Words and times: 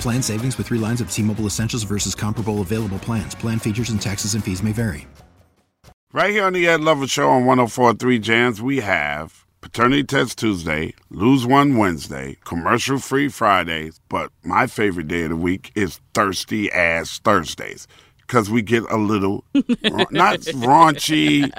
Plan 0.00 0.22
savings 0.22 0.58
with 0.58 0.68
three 0.68 0.78
lines 0.78 1.00
of 1.00 1.10
T 1.10 1.22
Mobile 1.22 1.46
Essentials 1.46 1.82
versus 1.82 2.14
comparable 2.14 2.62
available 2.62 2.98
plans. 2.98 3.34
Plan 3.34 3.58
features 3.58 3.90
and 3.90 4.00
taxes 4.00 4.34
and 4.34 4.42
fees 4.42 4.62
may 4.62 4.72
vary. 4.72 5.06
Right 6.12 6.30
here 6.30 6.46
on 6.46 6.54
the 6.54 6.66
Ed 6.66 6.80
Lover 6.80 7.06
Show 7.06 7.28
on 7.28 7.44
1043 7.44 8.18
Jams, 8.20 8.62
we 8.62 8.80
have 8.80 9.44
Paternity 9.60 10.04
Test 10.04 10.38
Tuesday, 10.38 10.94
Lose 11.10 11.44
One 11.44 11.76
Wednesday, 11.76 12.38
Commercial 12.44 12.98
Free 12.98 13.28
Fridays, 13.28 14.00
but 14.08 14.30
my 14.42 14.66
favorite 14.66 15.08
day 15.08 15.24
of 15.24 15.30
the 15.30 15.36
week 15.36 15.72
is 15.74 16.00
Thirsty 16.14 16.72
Ass 16.72 17.18
Thursdays. 17.18 17.86
Because 18.20 18.48
we 18.48 18.62
get 18.62 18.82
a 18.90 18.96
little, 18.96 19.44
not 20.10 20.40
raunchy, 20.40 21.50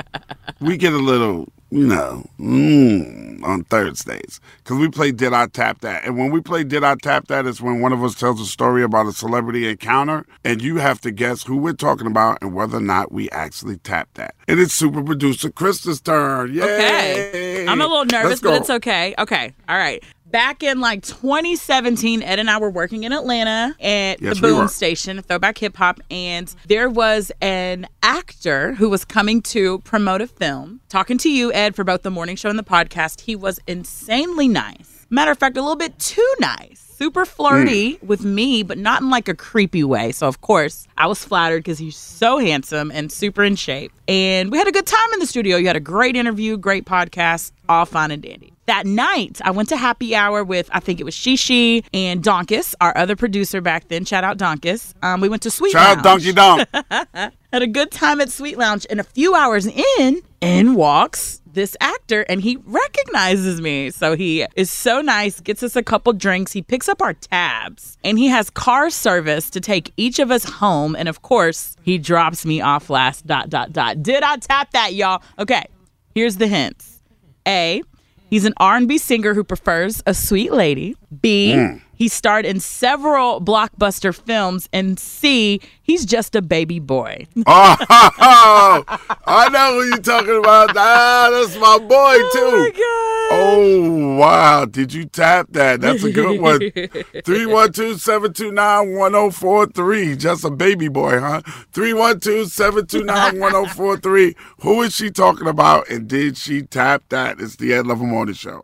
we 0.60 0.76
get 0.76 0.94
a 0.94 0.98
little 0.98 1.48
you 1.70 1.88
know, 1.88 2.26
mm, 2.40 3.27
on 3.44 3.64
Thursdays. 3.66 4.40
Because 4.58 4.78
we 4.78 4.90
play 4.90 5.12
Did 5.12 5.34
I 5.34 5.48
Tap 5.48 5.82
That? 5.82 6.06
And 6.06 6.18
when 6.18 6.32
we 6.32 6.42
play 6.42 6.64
Did 6.64 6.84
I 6.84 6.96
Tap 6.96 7.28
That, 7.28 7.46
it's 7.46 7.62
when 7.62 7.82
one 7.82 7.94
of 7.94 8.04
us 8.04 8.16
tells 8.16 8.40
a 8.42 8.46
story 8.46 8.84
about 8.84 9.08
a 9.08 9.12
celebrity 9.12 9.68
encounter, 9.68 10.26
and 10.44 10.62
you 10.62 10.78
have 10.78 11.02
to 11.02 11.12
guess 11.12 11.44
who 11.44 11.58
we're 11.58 11.74
talking 11.74 12.08
about 12.08 12.40
and 12.42 12.54
whether 12.54 12.78
or 12.78 12.82
not 12.82 13.12
we 13.12 13.30
actually 13.32 13.78
tap 13.78 14.10
that. 14.16 14.36
And 14.48 14.60
it's 14.60 14.74
super 14.74 15.04
producer 15.04 15.50
Krista's 15.50 16.02
turn. 16.02 16.54
Yay! 16.54 16.64
Okay. 16.64 17.68
I'm 17.68 17.82
a 17.82 17.88
little 17.88 18.06
nervous, 18.06 18.40
but 18.40 18.56
it's 18.56 18.70
okay. 18.70 19.16
Okay. 19.18 19.54
All 19.68 19.78
right 19.78 20.04
back 20.32 20.64
in 20.64 20.80
like 20.80 21.04
2017, 21.04 22.22
Ed 22.22 22.40
and 22.40 22.50
I 22.50 22.58
were 22.58 22.70
working 22.70 23.04
in 23.04 23.14
Atlanta 23.14 23.76
at 23.80 24.22
yes, 24.22 24.36
the 24.36 24.42
Boom 24.42 24.62
we 24.62 24.68
Station, 24.68 25.22
Throwback 25.22 25.58
Hip 25.60 25.78
Hop, 25.78 26.00
and 26.12 26.54
there 26.68 26.90
was 26.90 27.32
an 27.42 27.88
actor 28.04 28.74
who 28.76 28.90
was 28.90 29.06
coming 29.06 29.42
to 29.44 29.80
promote 29.80 30.22
a 30.22 30.28
film. 30.28 30.82
Talking 30.90 31.18
to 31.20 31.30
you, 31.30 31.52
Ed, 31.54 31.76
for 31.76 31.84
both 31.84 32.04
the 32.04 32.12
morning 32.12 32.36
show 32.36 32.50
and 32.50 32.60
the 32.60 32.64
podcast, 32.64 33.22
he 33.22 33.36
was 33.36 33.60
insanely 33.68 34.48
nice. 34.48 35.06
Matter 35.10 35.32
of 35.32 35.38
fact, 35.38 35.58
a 35.58 35.62
little 35.62 35.76
bit 35.76 35.98
too 36.00 36.34
nice 36.40 36.88
super 36.98 37.26
flirty 37.26 37.94
mm. 37.94 38.04
with 38.04 38.26
me, 38.26 38.64
but 38.64 38.78
not 38.78 39.02
in 39.02 39.10
like 39.10 39.28
a 39.28 39.36
creepy 39.36 39.84
way. 39.84 40.12
So, 40.12 40.28
of 40.28 40.42
course, 40.42 40.88
I 40.98 41.06
was 41.06 41.24
flattered 41.24 41.60
because 41.60 41.78
he's 41.78 41.96
so 41.96 42.40
handsome 42.40 42.92
and 42.92 43.12
super 43.12 43.44
in 43.44 43.56
shape. 43.56 43.92
And 44.08 44.52
we 44.52 44.58
had 44.58 44.68
a 44.68 44.72
good 44.72 44.88
time 44.88 45.14
in 45.14 45.20
the 45.20 45.28
studio. 45.28 45.58
You 45.58 45.68
had 45.68 45.76
a 45.76 45.82
great 45.82 46.16
interview, 46.16 46.58
great 46.58 46.86
podcast, 46.86 47.52
all 47.70 47.86
fine 47.86 48.10
and 48.10 48.24
dandy. 48.24 48.57
That 48.68 48.86
night, 48.86 49.40
I 49.44 49.52
went 49.52 49.70
to 49.70 49.78
happy 49.78 50.14
hour 50.14 50.44
with, 50.44 50.70
I 50.74 50.82
think 50.82 51.00
it 51.00 51.04
was 51.04 51.16
Shishi 51.16 51.86
and 51.94 52.22
Donkus, 52.22 52.76
our 52.82 52.96
other 52.98 53.16
producer 53.16 53.62
back 53.62 53.88
then. 53.88 54.04
Shout 54.04 54.26
out 54.26 54.38
Donkus. 54.38 54.94
Um, 55.02 55.22
we 55.22 55.30
went 55.30 55.42
to 55.44 55.52
Sweet 55.52 55.72
Shout 55.72 56.06
Lounge. 56.06 56.28
out 56.28 56.34
Donkey 56.34 56.34
Donk. 56.34 57.34
Had 57.54 57.62
a 57.62 57.68
good 57.68 57.92
time 57.92 58.20
at 58.20 58.30
Sweet 58.30 58.58
Lounge. 58.58 58.86
And 58.90 59.00
a 59.00 59.04
few 59.04 59.34
hours 59.36 59.68
in, 59.68 60.22
in 60.42 60.76
walks 60.76 61.42
this 61.58 61.76
actor 61.82 62.22
and 62.30 62.42
he 62.42 62.58
recognizes 62.66 63.60
me. 63.60 63.90
So 63.90 64.16
he 64.16 64.46
is 64.56 64.70
so 64.70 65.02
nice, 65.02 65.40
gets 65.40 65.64
us 65.64 65.76
a 65.76 65.82
couple 65.82 66.14
drinks. 66.14 66.52
He 66.52 66.62
picks 66.62 66.88
up 66.88 67.02
our 67.02 67.14
tabs 67.14 67.98
and 68.04 68.20
he 68.20 68.28
has 68.28 68.50
car 68.50 68.90
service 68.90 69.50
to 69.50 69.60
take 69.60 69.92
each 69.98 70.20
of 70.20 70.30
us 70.30 70.44
home. 70.44 70.96
And 70.96 71.10
of 71.10 71.24
course, 71.24 71.76
he 71.82 71.98
drops 71.98 72.46
me 72.46 72.62
off 72.62 72.90
last. 72.90 73.26
Dot, 73.26 73.50
dot, 73.50 73.74
dot. 73.74 74.04
Did 74.04 74.24
I 74.24 74.38
tap 74.38 74.72
that, 74.72 74.94
y'all? 74.94 75.22
Okay, 75.40 75.66
here's 76.14 76.38
the 76.38 76.48
hints 76.48 77.02
A, 77.48 77.82
he's 78.30 78.46
an 78.46 78.54
R&B 78.58 78.98
singer 78.98 79.34
who 79.34 79.44
prefers 79.44 80.02
a 80.06 80.14
sweet 80.14 80.52
lady. 80.54 80.96
B, 81.22 81.54
mm. 81.56 81.82
He 81.98 82.08
starred 82.08 82.46
in 82.46 82.60
several 82.60 83.42
blockbuster 83.42 84.14
films. 84.14 84.70
And 84.72 85.00
C, 85.00 85.60
he's 85.82 86.06
just 86.06 86.36
a 86.36 86.44
baby 86.44 86.80
boy. 86.80 87.26
oh, 87.48 88.84
I 89.26 89.50
know 89.50 89.74
who 89.74 89.88
you're 89.88 89.98
talking 89.98 90.38
about. 90.38 90.78
Ah, 90.78 91.30
that's 91.32 91.58
my 91.58 91.80
boy, 91.80 92.18
too. 92.34 92.40
oh 92.44 92.72
too. 92.72 92.84
Oh, 93.32 93.32
oh, 93.32 94.07
wow. 94.18 94.66
Did 94.66 94.94
you 94.94 95.06
tap 95.06 95.48
that? 95.52 95.82
That's 95.82 96.04
a 96.04 96.12
good 96.12 96.40
one. 96.42 96.60
312 97.24 98.02
729 98.02 98.96
1043. 98.96 100.16
Just 100.16 100.44
a 100.44 100.50
baby 100.50 100.88
boy, 100.88 101.20
huh? 101.20 101.42
312 101.74 102.48
729 102.52 103.40
1043. 103.40 104.36
Who 104.62 104.82
is 104.82 104.96
she 104.96 105.10
talking 105.10 105.48
about? 105.48 105.90
And 105.90 106.08
did 106.08 106.38
she 106.38 106.64
tap 106.64 107.04
that? 107.10 107.40
It's 107.40 107.56
the 107.56 107.74
Ed 107.74 107.88
Lover 107.88 108.06
Morning 108.06 108.36
Show. 108.36 108.64